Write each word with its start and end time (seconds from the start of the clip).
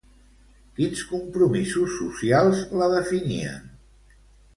Quins 0.77 1.01
compromisos 1.09 1.93
socials 1.97 2.63
la 2.79 2.87
definien? 2.95 3.69